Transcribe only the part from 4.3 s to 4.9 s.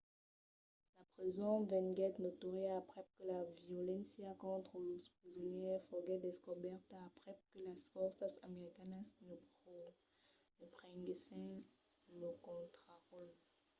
contra